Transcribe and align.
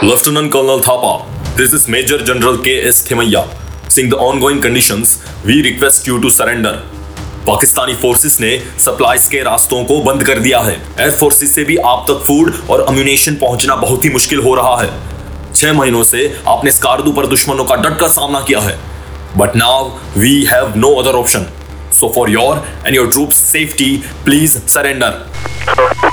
Lieutenant 0.00 0.52
Colonel 0.52 0.78
Thapa, 0.78 1.26
this 1.56 1.72
is 1.72 1.88
Major 1.88 2.18
General 2.18 2.56
K.S. 2.56 3.04
Thimaiya. 3.04 3.40
Seeing 3.90 4.08
the 4.08 4.16
ongoing 4.16 4.60
conditions, 4.60 5.20
we 5.44 5.60
request 5.60 6.06
you 6.06 6.20
to 6.20 6.30
surrender. 6.30 6.74
Pakistani 7.46 7.94
forces 7.94 8.40
ने 8.40 8.50
supplies 8.80 9.26
के 9.28 9.42
रास्तों 9.42 9.84
को 9.84 10.00
बंद 10.02 10.22
कर 10.24 10.38
दिया 10.38 10.60
है 10.60 10.74
एयर 10.74 11.10
फोर्सेस 11.12 11.54
से 11.54 11.64
भी 11.64 11.76
आप 11.86 12.04
तक 12.08 12.22
फ़ूड 12.26 12.52
और 12.70 12.80
अम्यूनेशन 12.82 13.36
पहुँचना 13.36 13.76
बहुत 13.76 14.04
ही 14.04 14.10
मुश्किल 14.10 14.42
हो 14.42 14.54
रहा 14.54 14.76
है 14.80 14.90
छह 15.54 15.72
महीनों 15.72 16.02
से 16.04 16.26
आपने 16.48 16.72
स्कारदू 16.72 17.12
पर 17.12 17.26
दुश्मनों 17.26 17.64
का 17.64 17.76
डट 17.82 17.98
का 18.00 18.08
सामना 18.12 18.40
किया 18.42 18.60
है 18.60 18.78
but 19.36 19.56
now 19.56 19.90
we 20.16 20.34
have 20.52 20.72
no 20.76 20.94
other 21.02 21.18
option 21.22 21.46
so 22.00 22.12
for 22.14 22.30
your 22.30 22.66
and 22.86 22.94
your 22.96 23.10
troop 23.10 23.30
safety 23.40 23.96
please 24.24 24.58
surrender 24.68 26.07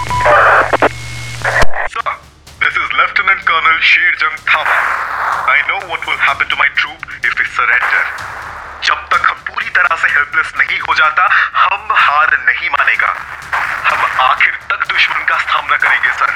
helpless 10.16 10.52
नहीं 10.58 10.80
हो 10.80 10.94
जाता, 10.96 11.28
हम 11.56 11.88
हार 11.94 12.38
नहीं 12.42 12.70
मानेगा। 12.70 13.14
हम 13.86 14.06
आखिर 14.22 14.54
तक 14.72 14.88
दुश्मन 14.90 15.26
का 15.30 15.38
सामना 15.44 15.78
करेंगे, 15.78 16.12
सर। 16.12 16.32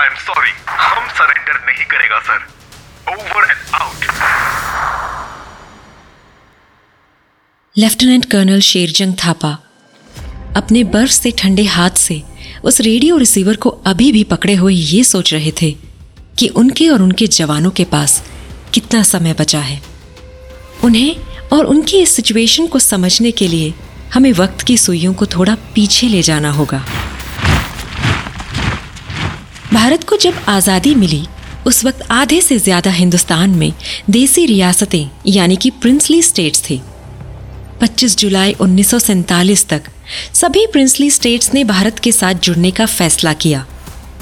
आई 0.00 0.06
एम 0.06 0.14
सॉरी 0.22 0.52
हम 0.68 1.08
सरेंडर 1.10 1.60
नहीं 1.66 1.84
करेगा, 1.84 2.18
sir. 2.20 2.46
Over 3.08 3.50
and 3.50 3.74
out 3.74 4.04
lieutenant 7.76 8.24
colonel 8.24 8.60
Sherjang 8.60 9.14
Thapa 9.14 9.48
अपने 10.56 10.82
बर्फ़ 10.84 11.10
से 11.10 11.30
ठंडे 11.38 11.64
हाथ 11.64 11.98
से 11.98 12.22
उस 12.64 12.80
रेडियो 12.80 13.16
रिसीवर 13.16 13.56
को 13.56 13.70
अभी 13.86 14.10
भी 14.12 14.22
पकड़े 14.24 14.54
हुए 14.54 14.74
ये 14.74 15.02
सोच 15.04 15.32
रहे 15.34 15.52
थे 15.62 15.70
कि 16.38 16.48
उनके 16.56 16.88
और 16.88 17.02
उनके 17.02 17.26
जवानों 17.26 17.70
के 17.70 17.84
पास 17.84 18.22
कितना 18.74 19.02
समय 19.02 19.32
बचा 19.32 19.58
है। 19.60 19.80
उन्हें 20.84 21.35
और 21.52 21.64
उनकी 21.64 21.98
इस 21.98 22.14
सिचुएशन 22.16 22.66
को 22.66 22.78
समझने 22.78 23.30
के 23.30 23.48
लिए 23.48 23.72
हमें 24.14 24.32
वक्त 24.32 24.62
की 24.62 24.76
सुइयों 24.76 25.12
को 25.14 25.26
थोड़ा 25.26 25.54
पीछे 25.74 26.08
ले 26.08 26.22
जाना 26.22 26.50
होगा। 26.50 26.84
भारत 29.72 30.04
को 30.04 30.16
जब 30.16 30.34
आज़ादी 30.48 30.94
मिली, 30.94 31.26
उस 31.66 31.84
वक्त 31.84 32.02
आधे 32.10 32.40
से 32.40 32.58
ज़्यादा 32.58 32.90
हिंदुस्तान 32.90 33.50
में 33.50 33.72
देसी 34.10 34.46
रियासतें, 34.46 35.08
यानी 35.26 35.56
कि 35.56 35.70
प्रिंसली 35.70 36.20
स्टेट्स 36.22 36.62
थी। 36.62 36.80
25 37.80 38.16
जुलाई 38.18 38.52
1947 38.52 39.66
तक 39.68 39.88
सभी 40.34 40.66
प्रिंसली 40.66 41.10
स्टेट्स 41.10 41.52
ने 41.54 41.64
भारत 41.64 41.98
के 41.98 42.12
साथ 42.12 42.34
जुड़ने 42.34 42.70
का 42.70 42.86
फैसला 42.86 43.32
किया, 43.34 43.64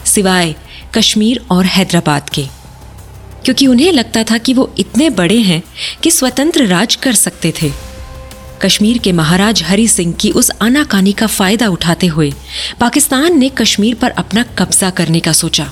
सिवाय 0.05 0.55
कश्मीर 0.95 1.45
और 1.51 1.65
हैदराबाद 1.67 2.31
के। 2.31 2.47
क्योंकि 3.45 3.67
उन्हें 3.67 3.93
लगता 3.93 4.23
था 4.23 4.39
कि 4.39 4.55
वो 4.55 4.73
इतने 4.79 5.09
बड़े 5.11 5.39
हैं 5.39 5.63
कि 6.03 6.11
स्वतंत्र 6.11 6.67
राज 6.67 6.95
कर 6.95 7.15
सकते 7.15 7.53
थे। 7.63 7.71
कश्मीर 8.63 8.99
के 8.99 9.13
महाराज 9.13 9.63
हरि 9.63 9.87
सिंह 9.89 10.13
की 10.13 10.31
उस 10.31 10.51
आनाकानी 10.63 11.13
का 11.13 11.27
फ़ायदा 11.27 11.69
उठाते 11.69 12.07
हुए 12.07 12.33
पाकिस्तान 12.81 13.39
ने 13.39 13.49
कश्मीर 13.49 13.95
पर 13.95 14.11
अपना 14.11 14.43
कब्जा 14.59 14.91
करने 14.91 15.21
का 15.21 15.33
सोचा। 15.33 15.71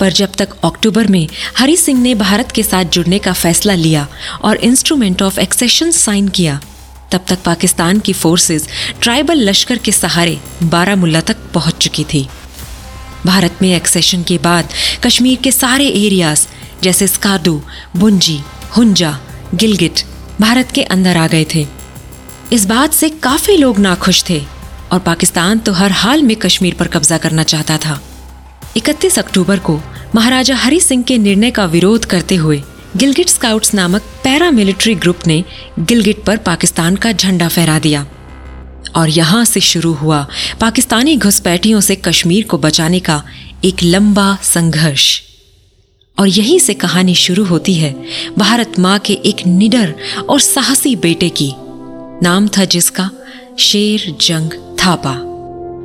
पर 0.00 0.12
जब 0.12 0.32
तक 0.32 0.48
अक्टूबर 0.64 1.06
में 1.06 1.26
हरि 1.58 1.76
सिंह 1.76 2.00
ने 2.02 2.14
भारत 2.14 2.52
के 2.52 2.62
साथ 2.62 2.84
जुड़ने 2.84 3.18
का 3.18 3.32
फैसला 3.32 3.74
लिया 3.74 4.06
और 4.42 4.56
इंस्ट्रूमेंट 4.56 5.22
ऑफ़ 5.22 5.40
एक्सेशन 5.40 5.90
साइन 5.90 6.28
किया, 6.28 6.60
तब 7.12 7.24
तक 7.28 7.42
पाकिस्तान 7.44 8.00
की 8.00 8.12
फोर्सेस 8.12 8.68
ट्राइबल 9.02 9.48
लश्कर 9.48 9.78
के 9.78 9.92
सहारे 9.92 10.38
बारामुल्ला 10.62 11.20
तक 11.20 11.36
पहुँच 11.54 11.76
चुकी 11.76 12.04
थी। 12.04 12.26
भारत 13.26 13.58
में 13.62 13.74
एक्सेशन 13.76 14.22
के 14.22 14.38
बाद 14.38 14.68
कश्मीर 15.04 15.38
के 15.44 15.52
सारे 15.52 15.88
एरियाज़ 15.88 16.46
जैसे 16.82 17.06
स्कादू 17.06 17.60
बुंजी, 17.96 18.40
हुंजा 18.76 19.18
गिलगिट 19.54 20.00
भारत 20.40 20.70
के 20.70 20.82
अंदर 20.82 21.16
आ 21.16 21.26
गए 21.26 21.46
थे। 21.54 21.66
इस 22.52 22.64
बात 22.66 22.92
से 22.92 23.08
काफ़ी 23.10 23.56
लोग 23.56 23.78
नाखुश 23.78 24.22
थे 24.30 24.40
और 24.92 24.98
पाकिस्तान 24.98 25.58
तो 25.58 25.72
हर 25.72 25.92
हाल 25.92 26.22
में 26.22 26.36
कश्मीर 26.36 26.74
पर 26.74 26.86
कब्जा 26.86 27.18
करना 27.18 27.42
चाहता 27.42 27.76
था। 27.76 28.00
31 28.76 29.18
अक्टूबर 29.18 29.58
को 29.58 29.80
महाराजा 30.14 30.56
हरि 30.56 30.80
सिंह 30.80 31.02
के 31.02 31.18
निर्णय 31.18 31.50
का 31.50 31.64
विरोध 31.64 32.04
करते 32.04 32.36
हुए 32.36 32.62
गिलगिट 32.96 33.28
स्काउट्स 33.28 33.74
नामक 33.74 34.02
पैरा 34.24 34.50
मिलिट्री 34.50 34.94
ग्रुप 34.94 35.26
ने 35.26 35.44
गिलगिट 35.78 36.24
पर 36.24 36.36
पाकिस्तान 36.36 36.96
का 36.96 37.12
झंडा 37.12 37.48
फहरा 37.48 37.78
दिया। 37.78 38.06
और 38.96 39.08
यहाँ 39.08 39.44
से 39.44 39.60
शुरू 39.60 39.92
हुआ 39.92 40.26
पाकिस्तानी 40.60 41.16
घुसपैठियों 41.16 41.80
से 41.80 41.96
कश्मीर 41.96 42.44
को 42.44 42.58
बचाने 42.58 43.00
का 43.00 43.22
एक 43.64 43.82
लंबा 43.82 44.36
संघर्ष। 44.42 45.27
और 46.18 46.28
यहीं 46.28 46.58
से 46.58 46.74
कहानी 46.74 47.14
शुरू 47.14 47.44
होती 47.44 47.74
है 47.74 47.94
भारत 48.38 48.78
माँ 48.78 48.98
के 48.98 49.12
एक 49.12 49.46
निडर 49.46 49.94
और 50.28 50.40
साहसी 50.40 50.96
बेटे 50.96 51.28
की। 51.28 51.52
नाम 52.22 52.48
था 52.48 52.64
जिसका 52.64 53.10
शेर 53.58 54.16
जंग 54.20 54.50
थापा। 54.50 55.12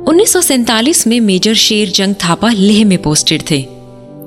1947 0.08 1.06
में 1.06 1.20
मेजर 1.20 1.54
शेर 1.54 1.90
जंग 1.90 2.14
थापा 2.14 2.50
लेह 2.50 2.84
में 2.84 3.02
पोस्टेड 3.02 3.42
थे। 3.50 3.62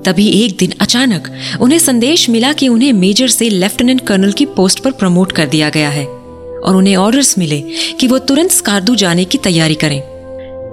तभी 0.05 0.27
एक 0.29 0.55
दिन 0.57 0.73
अचानक 0.79 1.31
उन्हें 1.61 1.79
संदेश 1.79 2.29
मिला 2.29 2.53
कि 2.53 2.67
उन्हें 2.67 2.93
मेजर 2.93 3.27
से 3.27 3.49
लेफ्टिनेंट 3.49 4.01
कर्नल 4.07 4.31
की 4.31 4.45
पोस्ट 4.45 4.79
पर 4.79 4.91
प्रमोट 4.91 5.31
कर 5.31 5.45
दिया 5.45 5.69
गया 5.69 5.89
है 5.89 6.05
और 6.05 6.75
उन्हें 6.75 6.95
ऑर्डर्स 6.95 7.37
मिले 7.37 7.61
कि 7.99 8.07
वो 8.07 8.19
तुरंत 8.19 8.51
स्कार्दू 8.51 8.95
जाने 8.95 9.25
की 9.25 9.37
तैयारी 9.37 9.75
करें। 9.75 10.01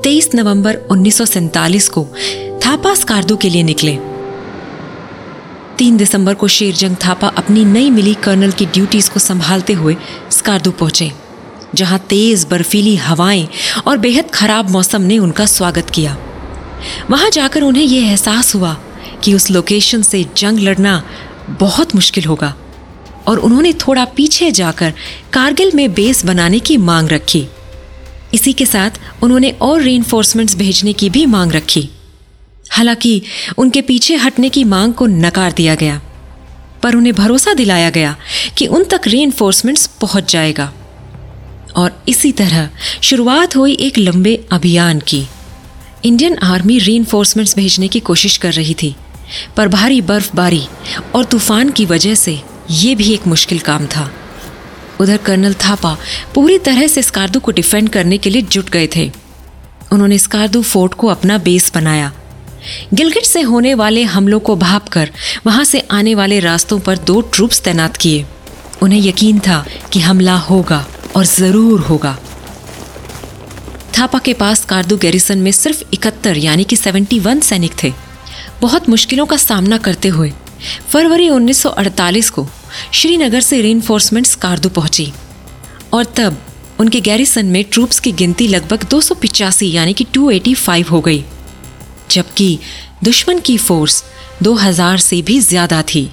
23 0.00 0.34
नवंबर 0.34 0.76
1947 0.90 1.88
को 1.88 2.06
थापा 2.66 2.94
स्कार्दू 2.94 3.36
के 3.36 3.50
लिए 3.50 3.62
निकले। 3.62 4.13
तीन 5.78 5.96
दिसंबर 5.96 6.34
को 6.34 6.48
शेरजंग 6.48 6.96
थापा 7.04 7.28
अपनी 7.28 7.64
नई 7.64 7.90
मिली 7.90 8.14
कर्नल 8.14 8.52
की 8.52 8.66
ड्यूटीज़ 8.66 9.10
को 9.10 9.20
संभालते 9.20 9.72
हुए 9.72 9.96
स्कार्दू 10.30 10.70
पहुँचे, 10.70 11.10
जहाँ 11.74 11.98
तेज 12.08 12.46
बर्फीली 12.50 12.94
हवाएँ 12.96 13.46
और 13.86 13.98
बेहद 13.98 14.30
खराब 14.30 14.70
मौसम 14.70 15.02
ने 15.02 15.18
उनका 15.18 15.46
स्वागत 15.46 15.90
किया। 15.90 16.16
वहाँ 17.10 17.30
जाकर 17.30 17.62
उन्हें 17.62 17.84
यह 17.84 18.08
एहसास 18.08 18.54
हुआ 18.54 18.76
कि 19.24 19.34
उस 19.34 19.50
लोकेशन 19.50 20.02
से 20.02 20.24
जंग 20.36 20.58
लड़ना 20.58 21.02
बहुत 21.50 21.94
मुश्किल 21.94 22.24
होगा, 22.24 22.54
और 23.28 23.38
उन्होंने 23.38 23.72
थोड़ा 23.72 24.04
पीछे 24.16 24.50
जाकर 24.52 24.92
कारगिल 25.32 25.70
में 25.74 25.92
बेस 25.94 26.24
बनाने 26.26 26.58
की 26.58 26.76
मांग 26.76 27.08
रखी। 27.08 27.46
इसी 28.34 28.52
के 28.52 28.66
साथ 28.66 29.00
उन्होंने 29.22 29.50
और 29.60 29.82
री 29.82 29.98
भेजने 30.56 30.92
की 30.92 31.10
भी 31.10 31.26
मांग 31.26 31.52
रखी। 31.52 31.88
हालाँकि 32.74 33.20
उनके 33.58 33.80
पीछे 33.82 34.16
हटने 34.16 34.48
की 34.48 34.64
मांग 34.64 34.94
को 34.94 35.06
नकार 35.06 35.52
दिया 35.52 35.74
गया, 35.74 36.00
पर 36.82 36.94
उन्हें 36.94 37.14
भरोसा 37.14 37.54
दिलाया 37.54 37.90
गया 37.90 38.16
कि 38.58 38.66
उन 38.66 38.84
तक 38.84 39.06
री 39.06 39.26
पहुँच 39.40 40.32
जाएगा। 40.32 40.72
और 41.76 42.02
इसी 42.08 42.30
तरह 42.32 42.68
शुरुआत 43.02 43.56
हुई 43.56 43.72
एक 43.80 43.98
लंबे 43.98 44.34
अभियान 44.52 45.00
की। 45.00 45.26
इंडियन 46.04 46.36
आर्मी 46.38 46.78
री 46.78 46.98
भेजने 47.00 47.88
की 47.88 48.00
कोशिश 48.00 48.36
कर 48.36 48.52
रही 48.52 48.74
थी, 48.74 48.94
पर 49.56 49.68
भारी 49.68 50.00
बर्फबारी 50.02 50.62
और 51.14 51.24
तूफ़ान 51.24 51.70
की 51.70 51.86
वजह 51.86 52.14
से 52.14 52.40
ये 52.70 52.94
भी 52.94 53.12
एक 53.12 53.26
मुश्किल 53.26 53.58
काम 53.58 53.86
था। 53.86 54.10
उधर 55.00 55.16
कर्नल 55.16 55.54
थापा 55.64 55.96
पूरी 56.34 56.58
तरह 56.58 56.86
से 56.86 57.02
स्कार्दू 57.02 57.40
को 57.40 57.52
डिफेंड 57.52 57.88
करने 57.88 58.18
के 58.18 58.30
लिए 58.30 58.42
जुट 58.42 58.70
गए 58.70 58.88
थे। 58.96 59.10
उन्होंने 59.92 60.18
स्कार्दू 60.18 60.62
फोर्ट 60.62 60.94
को 60.94 61.06
अपना 61.06 61.38
बेस 61.38 61.70
बनाया 61.74 62.12
गिलगिट 62.94 63.24
से 63.24 63.40
होने 63.40 63.74
वाले 63.74 64.02
हमलों 64.02 64.40
को 64.40 64.56
भाप 64.56 64.88
कर 64.88 65.10
वहाँ 65.46 65.64
से 65.64 65.80
आने 65.80 66.14
वाले 66.14 66.40
रास्तों 66.40 66.80
पर 66.80 66.98
दो 66.98 67.20
ट्रूप्स 67.20 67.60
तैनात 67.60 67.96
किए। 67.96 68.24
उन्हें 68.82 69.00
यकीन 69.00 69.38
था 69.38 69.66
कि 69.92 70.00
हमला 70.00 70.36
होगा 70.36 70.86
और 71.16 71.24
ज़रूर 71.24 71.80
होगा। 71.80 72.18
थापा 73.98 74.18
के 74.18 74.32
पास 74.32 74.64
कारदू 74.64 74.96
गैरिसन 74.96 75.38
में 75.38 75.52
सिर्फ़ 75.52 75.82
इकहत्तर, 75.92 76.36
यानी 76.36 76.64
कि 76.64 76.76
71 76.76 77.40
सैनिक 77.40 77.72
थे। 77.82 77.92
बहुत 78.60 78.88
मुश्किलों 78.88 79.26
का 79.26 79.36
सामना 79.36 79.78
करते 79.78 80.08
हुए, 80.08 80.32
फरवरी 80.88 81.28
1948 81.28 82.30
को 82.30 82.46
श्रीनगर 82.92 83.40
से 83.40 83.60
री 83.60 83.80
कार्दू 84.42 84.68
पहुँची। 84.68 85.12
और 85.92 86.04
तब 86.04 86.36
उनके 86.80 87.00
गैरिसन 87.00 87.46
में 87.46 87.64
ट्रूप्स 87.64 88.00
की 88.00 88.12
गिनती 88.12 88.48
लगभग 88.48 88.86
दो 88.90 89.00
यानी 89.62 89.92
कि 89.92 90.06
285 90.14 90.90
हो 90.90 91.00
गई। 91.00 91.24
जबकि 92.10 92.58
दुश्मन 93.04 93.38
की 93.38 93.56
फोर्स 93.58 94.02
2000 94.42 94.98
से 94.98 95.22
भी 95.22 95.40
ज़्यादा 95.40 95.82
थी। 95.82 96.10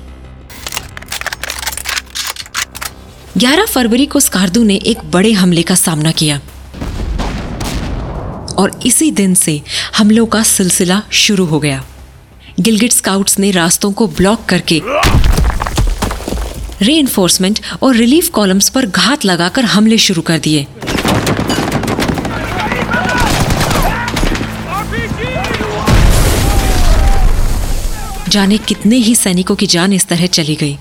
11 3.37 3.65
फरवरी 3.65 4.05
को 4.05 4.19
स्कार्दू 4.19 4.63
ने 4.63 4.75
एक 4.75 5.03
बड़े 5.11 5.31
हमले 5.31 5.61
का 5.61 5.75
सामना 5.75 6.11
किया। 6.11 6.39
और 8.57 8.79
इसी 8.85 9.11
दिन 9.11 9.33
से 9.33 9.61
हमलों 9.97 10.25
का 10.25 10.43
सिलसिला 10.43 11.01
शुरू 11.11 11.45
हो 11.45 11.59
गया। 11.59 11.83
गिलगिट 12.59 12.91
स्काउट्स 12.91 13.39
ने 13.39 13.51
रास्तों 13.51 13.91
को 13.91 14.07
ब्लॉक 14.07 14.45
करके 14.45 14.81
री 16.81 17.05
और 17.81 17.95
रिलीफ 17.95 18.29
कॉलम्स 18.29 18.69
पर 18.69 18.85
घात 18.85 19.25
लगाकर 19.25 19.65
हमले 19.65 19.97
शुरू 19.97 20.21
कर 20.21 20.39
दिए। 20.39 20.67
जाने 28.31 28.57
कितने 28.57 28.95
ही 28.95 29.15
सैनिकों 29.15 29.55
की 29.55 29.67
जान 29.67 29.93
इस 29.93 30.05
तरह 30.07 30.25
चली 30.25 30.55
गई। 30.55 30.77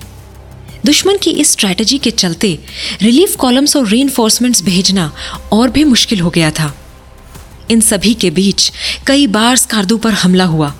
दुश्मन 0.85 1.17
की 1.17 1.31
इस 1.31 1.51
स्ट्रैटेजी 1.51 1.97
के 1.97 2.11
चलते 2.11 2.59
रिलीफ 3.01 3.35
कॉलम्स 3.35 3.75
और 3.75 3.87
री 3.87 4.03
भेजना 4.63 5.11
और 5.51 5.69
भी 5.69 5.83
मुश्किल 5.83 6.19
हो 6.19 6.29
गया 6.29 6.51
था। 6.51 6.73
इन 7.71 7.81
सभी 7.81 8.13
के 8.13 8.29
बीच 8.29 8.71
कई 9.07 9.27
बार 9.27 9.57
स्कार्दू 9.57 9.97
पर 9.97 10.13
हमला 10.13 10.45
हुआ 10.45 10.73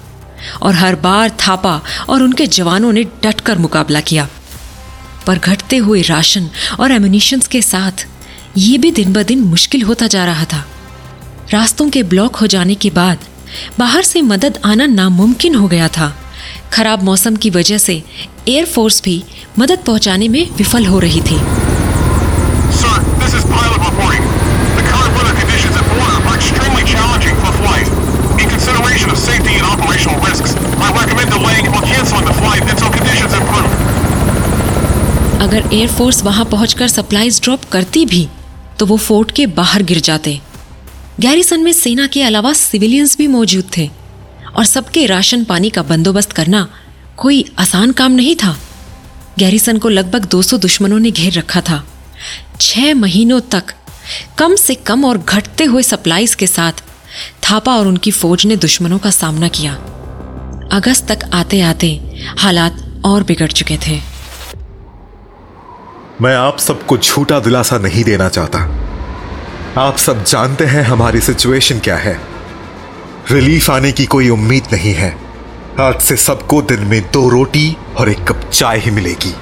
और 0.62 0.74
हर 0.74 0.96
बार 0.96 1.30
थापा 1.30 1.82
और 2.10 2.24
उनके 2.24 2.48
जवानों 2.48 2.92
ने 2.92 3.04
डटकर 3.04 3.58
मुकाबला 3.58 4.00
किया। 4.00 4.28
पर 5.28 5.40
घटते 5.40 5.78
हुए 5.78 6.02
राशन 6.02 6.50
और 6.80 6.92
एम्यूनिशंस 6.92 7.48
के 7.48 7.62
साथ 7.62 8.08
ये 8.58 8.78
भी 8.78 8.92
दिन 8.92 9.14
ब 9.14 9.24
दिन 9.24 9.40
मुश्किल 9.40 9.82
होता 9.82 10.08
जा 10.08 10.26
रहा 10.26 10.46
था। 10.46 10.66
रास्तों 11.50 11.90
के 11.90 12.04
ब्लॉक 12.04 12.36
हो 12.36 12.48
जाने 12.48 12.76
के 12.76 12.90
बाद 12.90 13.18
बाहर 13.80 14.04
से 14.04 14.22
मदद 14.22 14.60
आना 14.66 14.86
नामुमकिन 14.86 15.56
हो 15.56 15.68
गया 15.68 15.88
था। 15.88 16.16
खराब 16.74 17.04
मौसम 17.04 17.36
की 17.36 17.50
वजह 17.50 17.78
से 17.78 18.02
एयरफोर्स 18.48 19.02
भी 19.04 19.24
मदद 19.60 19.80
पहुँचाने 19.88 20.28
में 20.28 20.50
विफल 20.58 20.86
हो 20.86 21.00
रही 21.00 21.22
थी। 21.22 21.40
अगर 35.42 35.64
एयरफोर्स 35.74 36.24
वहाँ 36.24 36.46
पहुंचकर 36.46 36.88
सप्लाईज 36.88 37.40
ड्रॉप 37.44 37.64
करती 37.72 38.06
भी 38.06 38.28
तो 38.80 38.86
वो 38.86 38.98
फोर्ट 38.98 39.32
के 39.32 39.46
बाहर 39.48 39.84
गिर 39.84 40.00
जाते। 40.00 40.40
गैरिसन 41.20 41.60
में 41.60 41.72
सेना 41.74 42.08
के 42.08 42.22
अलावा 42.24 42.54
सिविलियंस 42.54 43.18
भी 43.18 43.28
मौजूद 43.28 43.66
थे। 43.78 43.90
और 44.58 44.66
सबके 44.66 45.06
राशन 45.06 45.44
पानी 45.44 45.70
का 45.70 45.82
बंदोबस्त 45.82 46.32
करना 46.32 46.68
कोई 47.18 47.46
आसान 47.60 47.92
काम 47.92 48.12
नहीं 48.12 48.36
था। 48.36 48.58
गैरिसन 49.40 49.78
को 49.78 49.90
लगभग 49.90 50.26
200 50.26 50.58
दुश्मनों 50.58 51.00
ने 51.00 51.12
घेर 51.12 51.34
रखा 51.34 51.62
था। 51.62 51.84
छह 52.62 52.94
महीनों 52.94 53.40
तक 53.40 53.64
कम 54.38 54.56
से 54.56 54.76
कम 54.76 55.06
और 55.06 55.18
घटते 55.18 55.64
हुए 55.64 55.84
सप्लाईज 55.84 56.36
के 56.36 56.48
साथ 56.48 56.72
थापा 57.44 57.76
और 57.76 57.88
उनकी 57.88 58.12
फौज 58.12 58.46
ने 58.46 58.56
दुश्मनों 58.56 59.00
का 59.00 59.10
सामना 59.10 59.48
किया। 59.48 59.74
अगस्त 60.72 61.12
तक 61.12 61.30
आते 61.34 61.62
आते 61.62 62.18
हालात 62.38 63.02
और 63.06 63.24
बिगड़ 63.24 63.52
चुके 63.52 63.78
थे। 63.88 64.00
मैं 66.22 66.36
आप 66.36 66.60
सबको 66.60 66.98
झूठा 66.98 67.40
दिलासा 67.40 67.78
नहीं 67.78 68.04
देना 68.04 68.30
चाहता। 68.30 68.60
आप 69.78 69.98
सब 69.98 70.24
जानते 70.24 70.66
हैं 70.66 70.84
हमारी 70.84 71.22
सिचुएशन 71.22 71.80
क्या 71.80 71.98
है। 71.98 72.31
रिलीफ 73.30 73.70
आने 73.72 73.92
की 73.92 74.06
कोई 74.06 74.30
उम्मीद 74.30 74.64
नहीं 74.74 74.94
है। 74.94 75.18
आज 75.80 76.00
से 76.02 76.16
सबको 76.18 76.62
दिन 76.62 76.80
में 76.80 77.02
दो 77.12 77.30
रोटी 77.30 77.78
और 77.98 78.10
एक 78.10 78.24
कप 78.24 78.50
चाय 78.50 78.80
ही 78.80 78.92
मिलेगी। 78.92 79.36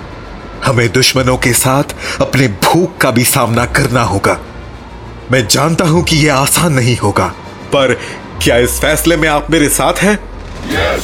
हमें 0.65 0.91
दुश्मनों 0.91 1.37
के 1.37 1.53
साथ 1.53 1.83
अपने 2.21 2.47
भूख 2.47 2.97
का 2.97 3.11
भी 3.11 3.23
सामना 3.23 3.65
करना 3.65 4.01
होगा। 4.01 4.39
मैं 5.31 5.47
जानता 5.47 5.85
हूँ 5.85 6.03
कि 6.03 6.17
यह 6.17 6.35
आसान 6.35 6.73
नहीं 6.73 6.97
होगा 6.97 7.27
पर 7.65 7.93
क्या 8.43 8.57
इस 8.57 8.79
फैसले 8.79 9.17
में 9.17 9.29
आप 9.29 9.51
मेरे 9.51 9.69
साथ 9.69 9.93
हैं? 9.93 10.19
Yes, 10.69 11.03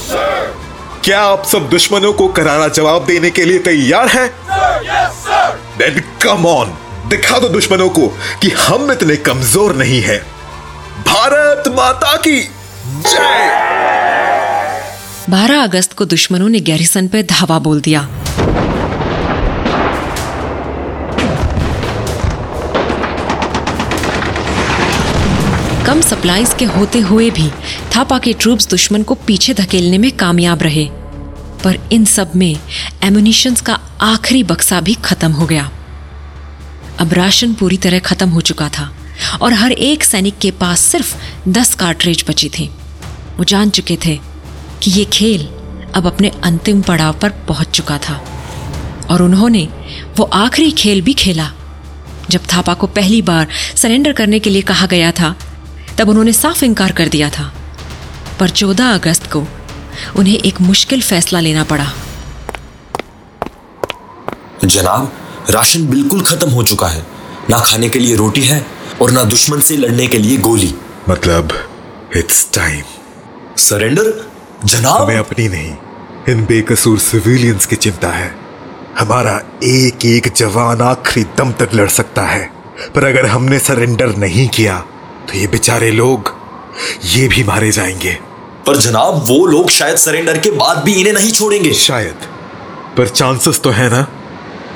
क्या 1.03 1.21
आप 1.21 1.45
सब 1.45 1.69
दुश्मनों 1.69 2.13
को 2.13 2.27
करारा 2.27 2.67
जवाब 2.67 3.05
देने 3.05 3.29
के 3.29 3.45
लिए 3.45 3.59
तैयार 3.59 4.07
हैं? 4.07 4.29
कम 6.23 6.45
ऑन 6.45 6.77
दिखा 7.07 7.39
दो 7.39 7.49
दुश्मनों 7.49 7.89
को 7.89 8.07
कि 8.41 8.49
हम 8.49 8.91
इतने 8.91 9.15
कमज़ोर 9.15 9.75
नहीं 9.75 10.01
हैं। 10.01 10.19
भारत 11.07 11.63
माता 11.67 12.15
की 12.17 12.54
12 15.29 15.63
अगस्त 15.63 15.93
को 15.93 16.05
दुश्मनों 16.05 16.49
ने 16.49 16.59
गैरिसन 16.59 17.07
पर 17.07 17.21
धावा 17.21 17.59
बोल 17.59 17.81
दिया। 17.81 18.01
कम 25.85 26.01
सप्लाईज 26.01 26.53
के 26.59 26.65
होते 26.65 26.99
हुए 26.99 27.29
भी 27.29 27.49
थापा 27.95 28.19
के 28.19 28.33
ट्रूप्स 28.33 28.67
दुश्मन 28.67 29.03
को 29.03 29.15
पीछे 29.15 29.53
धकेलने 29.53 29.97
में 29.97 30.11
कामयाब 30.11 30.63
रहे। 30.63 30.89
पर 31.63 31.79
इन 31.91 32.05
सब 32.05 32.31
में 32.35 32.59
एमुनिशंस 33.03 33.61
का 33.61 33.79
आखिरी 34.01 34.43
बक्सा 34.43 34.81
भी 34.81 34.93
खत्म 34.93 35.31
हो 35.31 35.45
गया। 35.45 35.71
अब 36.99 37.13
राशन 37.13 37.53
पूरी 37.53 37.77
तरह 37.77 37.99
खत्म 37.99 38.29
हो 38.29 38.41
चुका 38.41 38.69
था 38.69 38.91
और 39.41 39.53
हर 39.53 39.71
एक 39.71 40.03
सैनिक 40.03 40.37
के 40.37 40.51
पास 40.51 40.79
सिर्फ़ 40.79 41.15
दस 41.49 41.75
कार्ट्रेज 41.75 42.25
बची 42.29 42.49
थी। 42.49 42.69
वो 43.37 43.43
जान 43.43 43.69
चुके 43.69 43.97
थे 44.05 44.19
कि 44.83 44.91
ये 44.91 45.05
खेल 45.05 45.47
अब 45.95 46.07
अपने 46.07 46.31
अंतिम 46.43 46.81
पड़ाव 46.81 47.13
पर 47.13 47.29
पहुँच 47.47 47.67
चुका 47.67 47.97
था। 47.97 48.21
और 49.09 49.21
उन्होंने 49.21 49.67
वो 50.17 50.23
आखिरी 50.23 50.71
खेल 50.71 51.01
भी 51.01 51.13
खेला 51.13 51.51
जब 52.29 52.41
थापा 52.53 52.73
को 52.73 52.87
पहली 52.87 53.21
बार 53.21 53.47
सरेंडर 53.75 54.13
करने 54.13 54.39
के 54.39 54.49
लिए 54.49 54.61
कहा 54.61 54.85
गया 54.85 55.11
था 55.11 55.35
तब 55.97 56.09
उन्होंने 56.09 56.33
साफ़ 56.33 56.65
इनकार 56.65 56.91
कर 56.91 57.07
दिया 57.07 57.29
था। 57.29 57.53
पर 58.39 58.49
14 58.49 58.93
अगस्त 58.93 59.31
को 59.31 59.47
उन्हें 60.15 60.37
एक 60.37 60.61
मुश्किल 60.61 61.01
फैसला 61.01 61.39
लेना 61.39 61.63
पड़ा। 61.63 61.91
जनाब 64.65 65.13
राशन 65.49 65.85
बिल्कुल 65.87 66.21
खत्म 66.21 66.49
हो 66.49 66.63
चुका 66.63 66.87
है। 66.87 67.05
ना 67.49 67.59
खाने 67.59 67.89
के 67.89 67.99
लिए 67.99 68.15
रोटी 68.15 68.41
है 68.41 68.65
और 69.01 69.11
ना 69.11 69.23
दुश्मन 69.23 69.59
से 69.59 69.77
लड़ने 69.77 70.07
के 70.07 70.17
लिए 70.17 70.37
गोली। 70.37 70.73
मतलब 71.09 71.53
इट्स 72.17 72.47
टाइम 72.53 72.83
सरेंडर? 73.57 74.13
जनाब? 74.65 75.01
हमें 75.01 75.17
अपनी 75.17 75.47
नहीं 75.47 75.75
इन 76.29 76.45
बेकसूर 76.45 76.99
सिविलियंस 76.99 77.65
की 77.65 77.75
चिंता 77.75 78.09
है। 78.09 78.35
हमारा 78.99 79.41
एक 79.63 80.05
एक 80.05 80.33
जवान 80.35 80.81
आखिरी 80.81 81.25
दम 81.37 81.51
तक 81.51 81.69
लड़ 81.73 81.89
सकता 81.89 82.21
है। 82.21 82.51
पर 82.95 83.03
अगर 83.03 83.25
हमने 83.25 83.59
सरेंडर 83.59 84.15
नहीं 84.15 84.47
किया 84.47 84.77
तो 85.27 85.37
ये 85.37 85.47
बेचारे 85.47 85.91
लोग 85.91 86.33
ये 87.05 87.27
भी 87.27 87.43
मारे 87.43 87.71
जाएँगे। 87.71 88.17
पर 88.67 88.77
जनाब 88.77 89.25
वो 89.27 89.45
लोग 89.45 89.69
शायद 89.69 89.97
सरेंडर 89.97 90.37
के 90.37 90.51
बाद 90.51 90.83
भी 90.83 90.93
इन्हें 90.93 91.13
नहीं 91.13 91.31
छोड़ेंगे। 91.31 91.73
शायद। 91.73 92.15
पर 92.97 93.07
चांसेस 93.07 93.59
तो 93.59 93.69
है 93.69 93.89
ना? 93.89 94.07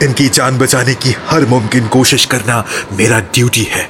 इनकी 0.04 0.28
जान 0.30 0.58
बचाने 0.58 0.94
की 0.94 1.16
हर 1.28 1.46
मुमकिन 1.46 1.88
कोशिश 1.88 2.26
करना 2.26 2.66
मेरा 2.92 3.20
ड्यूटी 3.20 3.64
है। 3.64 3.90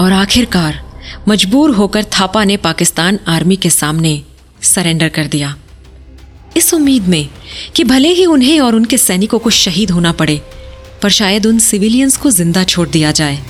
और 0.00 0.12
आखिरकार 0.12 0.85
मजबूर 1.28 1.70
होकर 1.70 2.04
थापा 2.04 2.42
ने 2.44 2.56
पाकिस्तान 2.56 3.18
आर्मी 3.28 3.56
के 3.56 3.70
सामने 3.70 4.22
सरेंडर 4.62 5.08
कर 5.08 5.26
दिया। 5.26 5.54
इस 6.56 6.72
उम्मीद 6.74 7.08
में 7.08 7.28
कि 7.76 7.84
भले 7.84 8.08
ही 8.08 8.26
उन्हें 8.26 8.60
और 8.60 8.74
उनके 8.74 8.98
सैनिकों 8.98 9.38
को 9.38 9.50
शहीद 9.50 9.90
होना 9.90 10.12
पड़े, 10.12 10.40
पर 11.02 11.10
शायद 11.10 11.46
उन 11.46 11.58
सिविलियंस 11.58 12.16
को 12.16 12.30
ज़िंदा 12.30 12.64
छोड़ 12.64 12.88
दिया 12.88 13.10
जाए। 13.12 13.42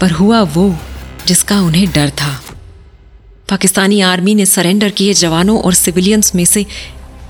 पर 0.00 0.10
हुआ 0.10 0.42
वो 0.42 0.74
जिसका 1.26 1.60
उन्हें 1.60 1.86
डर 1.92 2.10
था। 2.10 2.40
पाकिस्तानी 3.48 4.00
आर्मी 4.00 4.34
ने 4.34 4.46
सरेंडर 4.46 4.90
किए 4.90 5.14
जवानों 5.14 5.60
और 5.62 5.74
सिविलियंस 5.74 6.34
में 6.34 6.44
से 6.44 6.66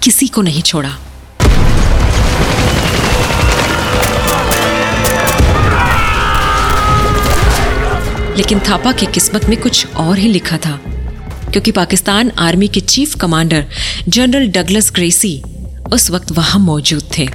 किसी 0.03 0.29
को 0.29 0.43
नहीं 0.43 0.63
छोड़ा। 0.63 0.97
लेकिन 8.37 8.61
थापा 8.69 8.93
की 9.01 9.07
किस्मत 9.15 9.45
में 9.49 9.61
कुछ 9.61 9.97
और 10.05 10.19
ही 10.19 10.29
लिखा 10.29 10.57
था 10.67 10.79
क्योंकि 11.53 11.73
पाकिस्तान 11.73 12.31
आर्मी 12.47 12.69
के 12.77 12.81
chief 12.81 13.15
commander 13.21 13.65
general 14.09 14.49
Douglas 14.53 14.91
Gracey 14.95 15.41
उस 15.93 16.11
वक्त 16.11 16.33
वहाँ 16.39 16.61
मौजूद 16.61 17.11
थे 17.19 17.29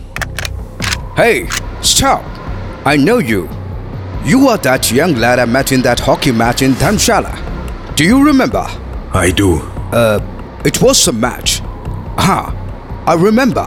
Hey, 1.19 1.49
stop! 1.81 2.23
I 2.89 2.95
know 2.95 3.17
you. 3.29 3.39
You 4.25 4.47
are 4.51 4.57
that 4.67 4.89
young 4.97 5.15
lad 5.23 5.39
I 5.39 5.45
met 5.55 5.73
in 5.77 5.81
that 5.87 6.03
hockey 6.05 6.31
match 6.41 6.61
in 6.67 6.75
Dharmshala. 6.83 7.33
Do 7.97 8.05
you 8.05 8.19
remember? 8.27 8.63
I 9.21 9.31
do 9.39 9.49
It 10.69 10.79
was 10.85 11.01
a 11.11 11.13
match. 11.25 11.55
हाँ, 12.19 12.43
I 13.07 13.15
remember. 13.23 13.65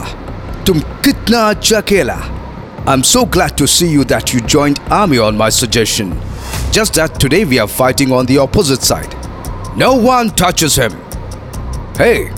तुम 0.67 0.79
कितना 1.05 1.41
अच्छा 1.49 1.81
खेला. 1.91 2.17
I'm 2.87 3.03
so 3.11 3.25
glad 3.37 3.57
to 3.61 3.67
see 3.75 3.89
you 3.95 4.03
that 4.13 4.33
you 4.33 4.41
joined 4.55 4.81
army 5.01 5.19
on 5.27 5.37
my 5.43 5.49
suggestion. 5.59 6.15
Just 6.73 6.95
that 6.95 7.19
today 7.19 7.45
we 7.45 7.59
are 7.59 7.67
fighting 7.67 8.11
on 8.11 8.25
the 8.25 8.37
opposite 8.39 8.81
side. 8.81 9.13
No 9.77 9.93
one 9.93 10.29
touches 10.31 10.75
him. 10.75 10.93
Hey, 11.97 12.31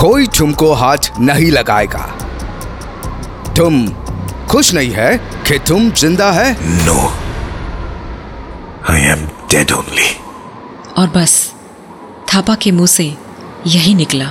कोई 0.00 0.26
तुमको 0.38 0.72
हाथ 0.74 1.10
नहीं 1.20 1.50
लगाएगा. 1.50 2.04
तुम 3.56 3.86
खुश 4.50 4.72
नहीं 4.74 4.90
है 4.92 5.16
कि 5.48 5.58
तुम 5.68 5.90
ज़िंदा 5.90 6.30
है 6.32 6.50
no 6.86 6.98
I 8.92 9.02
am 9.12 9.24
dead 9.50 9.72
only 9.72 10.10
और 10.98 11.08
बस 11.16 11.34
थापा 12.34 12.54
के 12.62 12.70
मुँह 12.72 12.86
से 12.86 13.04
यही 13.66 13.94
निकला 13.94 14.30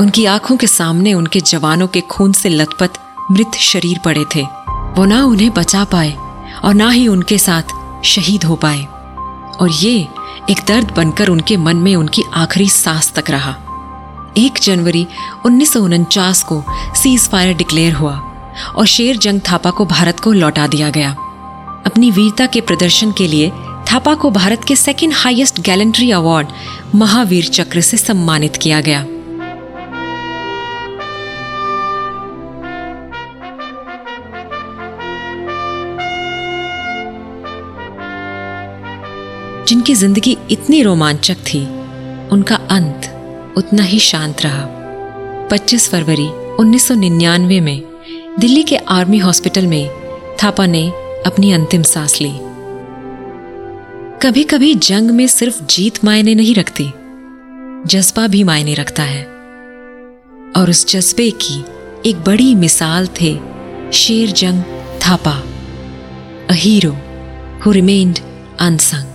उनकी 0.00 0.24
आँखों 0.36 0.56
के 0.56 0.66
सामने 0.66 1.14
उनके 1.14 1.40
जवानों 1.52 1.86
के 1.96 2.00
खून 2.10 2.32
से 2.40 2.48
लथपथ 2.48 2.98
मृत 3.30 3.54
शरीर 3.70 4.00
पड़े 4.04 4.24
थे 4.34 4.42
वो 4.98 5.04
ना 5.04 5.24
उन्हें 5.24 5.52
बचा 5.54 5.84
पाए 5.92 6.16
और 6.64 6.74
ना 6.74 6.90
ही 6.90 7.08
उनके 7.08 7.38
साथ 7.38 7.62
शहीद 8.04 8.44
हो 8.44 8.56
पाए। 8.56 8.84
और 9.60 9.70
ये 9.70 10.08
एक 10.50 10.60
दर्द 10.68 10.90
बनकर 10.90 11.28
उनके 11.28 11.56
मन 11.56 11.76
में 11.76 11.96
उनकी 11.96 12.22
आखिरी 12.34 12.68
सांस 12.68 13.12
तक 13.12 13.30
रहा। 13.30 13.56
एक 14.38 14.58
जनवरी 14.62 15.06
उन्नीस 15.46 15.72
सौ 15.72 15.80
उनचास 15.80 16.42
को 16.42 16.64
सीज 16.94 17.28
फायर 17.28 17.56
डिक्लेयर 17.56 17.92
हुआ 17.92 18.12
और 18.76 18.86
शेर 18.86 19.16
जंग 19.16 19.40
थापा 19.40 19.70
को 19.70 19.84
भारत 19.84 20.20
को 20.20 20.32
लौटा 20.32 20.66
दिया 20.66 20.90
गया। 20.90 21.10
अपनी 21.86 22.10
वीरता 22.10 22.46
के 22.46 22.60
प्रदर्शन 22.60 23.12
के 23.12 23.28
लिए 23.28 23.52
थापा 23.92 24.14
को 24.14 24.30
भारत 24.30 24.64
के 24.64 24.76
second 24.76 25.12
highest 25.16 25.60
gallantry 25.60 26.10
award 26.10 26.48
Mahavir 26.94 27.44
Chakra 27.44 27.80
से 27.80 27.96
सम्मानित 27.96 28.56
किया 28.56 28.80
गया। 28.80 29.06
जिनकी 39.68 39.94
ज़िंदगी 39.94 40.36
इतनी 40.50 40.82
रोमांचक 40.82 41.34
थी, 41.34 41.60
उनका 42.28 42.56
अंत 42.70 43.08
उतना 43.56 43.82
ही 43.82 43.98
शांत 43.98 44.42
रहा। 44.42 44.66
25 45.48 45.88
फरवरी 45.90 46.28
1999 46.60 47.60
में 47.60 47.82
दिल्ली 48.38 48.62
के 48.62 48.76
आर्मी 48.76 49.18
हॉस्पिटल 49.18 49.66
में 49.66 49.90
थापा 50.42 50.66
ने 50.66 50.90
अपनी 51.26 51.52
अंतिम 51.52 51.82
सांस 51.82 52.20
ली। 52.20 52.32
कभी 54.22 54.44
कभी 54.44 54.74
जंग 54.74 55.10
में 55.10 55.26
सिर्फ़ 55.26 55.62
जीत 55.64 56.04
मायने 56.04 56.34
नहीं 56.34 56.54
रखती, 56.54 56.86
जज्बा 57.86 58.26
भी 58.26 58.42
मायने 58.44 58.74
रखता 58.74 59.02
है। 59.02 59.24
और 60.56 60.70
उस 60.70 60.86
जज्बे 60.88 61.30
की 61.30 61.64
एक 62.10 62.24
बड़ी 62.24 62.54
मिसाल 62.54 63.08
थे 63.20 63.38
Sher 63.92 64.30
Jang 64.30 64.62
Thapa 65.06 65.42
a 66.50 66.52
hero 66.52 66.96
who 67.66 67.72
remained 67.72 68.18
unsung 68.60 69.07